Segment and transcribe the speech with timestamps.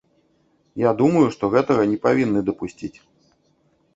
[0.89, 2.93] Я думаю, што гэтага не павінны дапусціць.